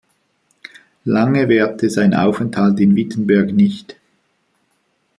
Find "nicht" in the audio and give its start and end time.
3.53-3.97